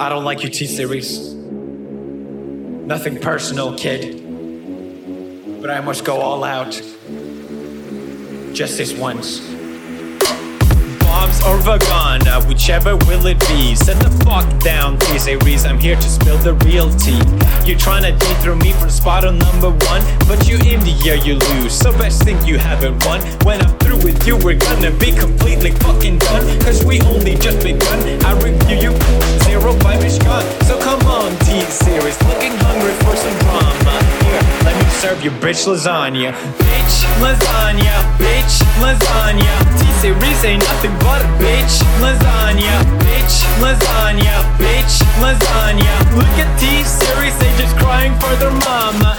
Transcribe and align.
I 0.00 0.08
don't 0.08 0.22
like 0.22 0.44
your 0.44 0.52
T 0.52 0.64
series. 0.66 1.34
Nothing 1.34 3.18
personal, 3.18 3.76
kid. 3.76 4.22
But 5.60 5.70
I 5.70 5.80
must 5.80 6.04
go 6.04 6.20
all 6.20 6.44
out. 6.44 6.70
Just 8.54 8.78
this 8.78 8.96
once. 8.96 9.40
Bombs 11.00 11.42
or 11.42 11.58
Vagana, 11.58 12.28
uh, 12.28 12.46
whichever 12.46 12.96
will 12.96 13.26
it 13.26 13.40
be. 13.48 13.74
Set 13.74 14.00
the 14.00 14.10
fuck 14.24 14.46
down, 14.62 14.98
T 15.00 15.18
series. 15.18 15.66
I'm 15.66 15.80
here 15.80 15.96
to 15.96 16.08
spill 16.08 16.38
the 16.38 16.54
real 16.64 16.90
tea. 16.94 17.20
You're 17.66 17.78
trying 17.78 18.04
to 18.04 18.12
dig 18.12 18.36
through 18.38 18.56
me 18.56 18.74
from 18.74 18.90
spot 18.90 19.24
on 19.24 19.38
number 19.38 19.70
one, 19.70 20.02
but 20.28 20.48
you 20.48 20.58
in 20.58 20.78
the 20.86 20.94
air 21.08 21.16
you 21.16 21.34
lose. 21.34 21.72
So 21.76 21.90
best 21.98 22.22
think 22.22 22.46
you 22.46 22.56
haven't 22.56 23.04
won. 23.04 23.20
When 23.42 23.60
I'm 23.60 23.76
through 23.78 24.04
with 24.04 24.24
you, 24.28 24.36
we're 24.36 24.58
gonna 24.58 24.92
be 24.92 25.10
completely 25.10 25.72
fucking 25.72 25.87
T 31.68 31.74
series. 31.84 32.16
Looking 32.24 32.56
hungry 32.64 32.96
for 33.04 33.12
some 33.12 33.36
drama. 33.44 34.00
Here, 34.24 34.40
let 34.64 34.72
me 34.72 34.88
serve 34.88 35.22
you 35.22 35.30
bitch 35.36 35.68
lasagna. 35.68 36.32
Bitch 36.56 37.04
lasagna, 37.20 37.92
bitch 38.16 38.64
lasagna. 38.80 39.52
T 39.76 39.84
series 40.00 40.44
ain't 40.48 40.64
nothing 40.64 40.96
but 41.04 41.20
a 41.20 41.28
bitch 41.36 41.84
lasagna. 42.00 42.72
Bitch 43.04 43.44
lasagna, 43.60 44.36
bitch 44.56 45.04
lasagna. 45.20 45.92
Look 46.16 46.34
at 46.40 46.48
T 46.56 46.84
series, 46.88 47.36
they 47.36 47.52
just 47.60 47.76
crying 47.76 48.16
for 48.16 48.32
their 48.40 48.54
mama. 48.64 49.18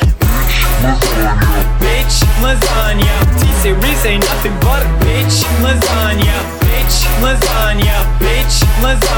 Bitch 1.77 2.17
lasagna. 2.41 3.13
T 3.37 3.45
series 3.61 4.05
ain't 4.09 4.25
nothing 4.25 4.57
but 4.65 4.81
a 4.81 4.89
bitch 5.05 5.45
lasagna. 5.61 6.33
Bitch 6.65 6.97
lasagna. 7.21 7.93
Bitch 8.17 8.65
lasagna. 8.81 9.08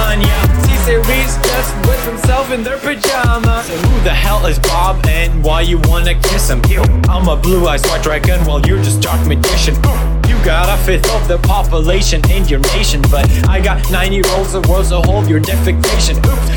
In 2.52 2.64
their 2.64 2.78
pajamas. 2.78 3.66
So 3.68 3.78
who 3.78 4.04
the 4.04 4.10
hell 4.10 4.46
is 4.46 4.60
Bob 4.60 5.05
and 5.05 5.41
why 5.41 5.62
you 5.62 5.80
wanna 5.85 6.16
kiss 6.16 6.49
him? 6.49 6.62
I'm 7.08 7.30
a 7.30 7.38
blue 7.38 7.66
eyes 7.66 7.82
white 7.84 8.04
dragon 8.04 8.43
while 8.43 8.60
you're 8.66 8.84
just 8.84 9.02
dark 9.02 9.26
magician. 9.26 9.76
Oh, 9.85 10.21
you 10.27 10.35
got 10.43 10.68
a 10.68 10.76
fifth 10.84 11.10
of 11.16 11.30
the 11.30 11.38
population 11.38 12.20
in 12.30 12.46
your 12.49 12.60
nation, 12.76 13.02
but 13.04 13.26
I 13.48 13.62
got 13.62 13.90
nine 13.90 14.12
year 14.12 14.26
olds 14.35 14.52
the 14.52 14.60
world's 14.68 14.91
a 14.91 15.02
whole 15.02 15.26
your 15.26 15.40
defecation. 15.40 16.18
Oops, 16.18 16.52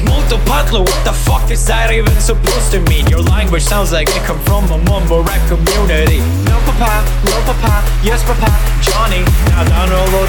what 0.81 1.05
the 1.05 1.13
fuck 1.13 1.51
is 1.51 1.67
that 1.67 1.93
even 1.93 2.11
supposed 2.19 2.73
to 2.73 2.81
mean? 2.89 3.07
Your 3.07 3.23
language 3.23 3.63
sounds 3.63 3.93
like 3.93 4.09
it 4.09 4.23
come 4.25 4.41
from 4.41 4.65
a 4.73 4.79
mumble 4.91 5.23
rap 5.23 5.39
community. 5.47 6.24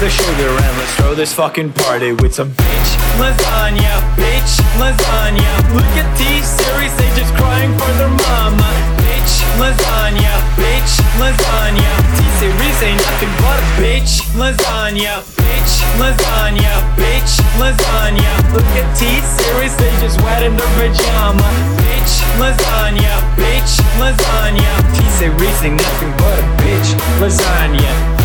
The 0.06 0.12
sugar 0.12 0.54
and 0.54 0.78
let's 0.78 0.94
throw 0.94 1.14
this 1.16 1.34
fucking 1.34 1.72
party 1.82 2.12
with 2.12 2.32
some 2.32 2.50
bitch 2.54 2.90
lasagna, 3.18 3.90
bitch 4.14 4.54
lasagna. 4.78 5.50
Look 5.74 5.92
at 5.98 6.06
T 6.14 6.22
series, 6.46 6.94
they 6.94 7.10
just 7.18 7.34
crying 7.34 7.74
for 7.74 7.90
their 7.98 8.14
mama. 8.14 8.70
Bitch 9.02 9.42
lasagna, 9.58 10.30
bitch 10.54 11.02
lasagna. 11.18 11.90
T 12.14 12.22
series 12.38 12.78
ain't 12.86 13.02
nothing 13.02 13.32
but 13.42 13.58
a 13.58 13.66
bitch 13.82 14.22
lasagna, 14.38 15.26
bitch 15.42 15.74
lasagna, 15.98 16.70
bitch 16.94 17.42
lasagna. 17.58 18.30
Look 18.54 18.70
at 18.78 18.86
T 18.94 19.10
series, 19.42 19.74
they 19.74 19.90
just 19.98 20.22
wet 20.22 20.44
in 20.46 20.54
their 20.56 20.70
pajama. 20.78 21.50
Bitch 21.82 22.14
lasagna, 22.38 23.10
bitch 23.34 23.82
lasagna. 23.98 24.70
T 24.94 25.02
series 25.18 25.58
ain't 25.66 25.82
nothing 25.82 26.12
but 26.14 26.38
a 26.38 26.46
bitch 26.62 26.94
lasagna. 27.18 28.15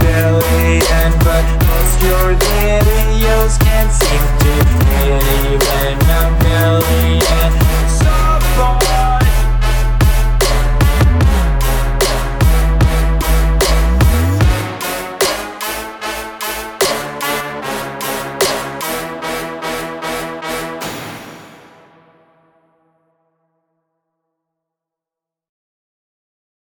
belly 0.00 0.80
and 1.00 1.14
butt. 1.24 1.44
Most 1.66 2.02
your 2.02 2.34
videos 2.34 3.58
can't 3.60 3.92
sing 3.92 4.27